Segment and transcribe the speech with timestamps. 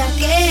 [0.00, 0.49] ya que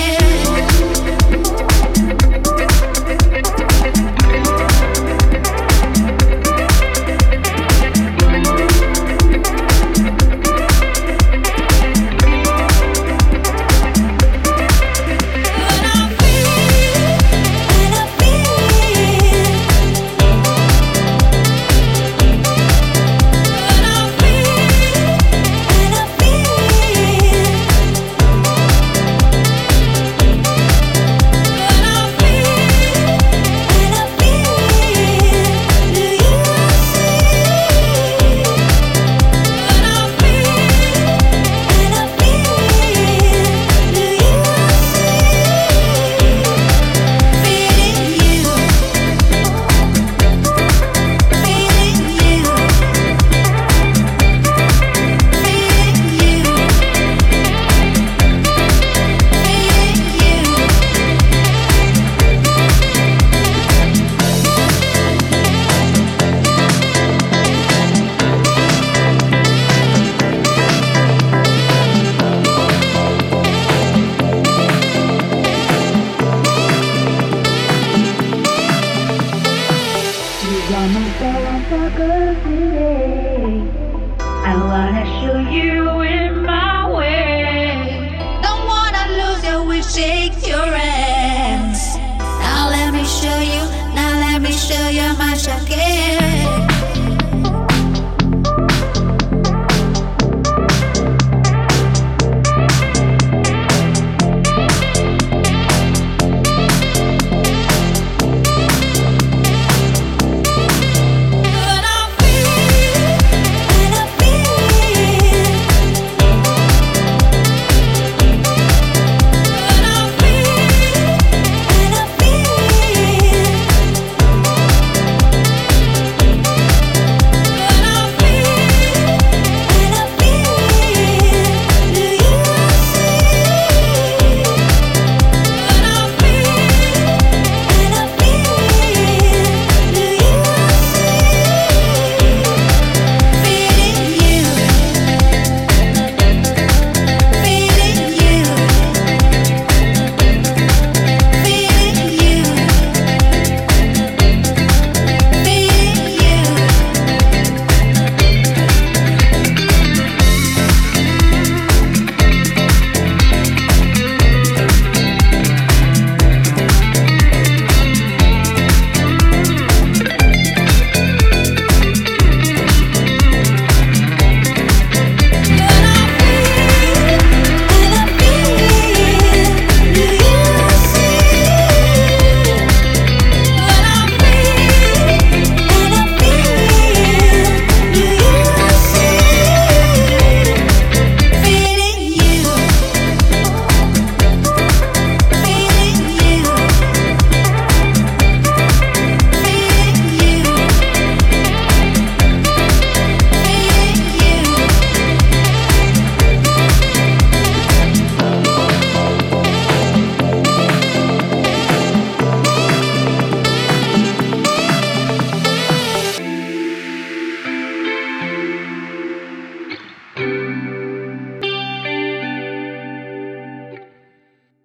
[81.97, 83.73] hands.
[84.19, 86.68] Now let me show you, you my